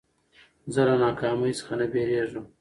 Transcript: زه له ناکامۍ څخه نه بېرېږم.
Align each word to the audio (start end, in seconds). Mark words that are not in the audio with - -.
زه 0.73 0.81
له 0.87 0.95
ناکامۍ 1.03 1.53
څخه 1.59 1.73
نه 1.79 1.85
بېرېږم. 1.91 2.45